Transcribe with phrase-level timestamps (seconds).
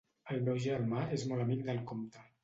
[0.35, 2.25] El meu germà és molt amic del compte.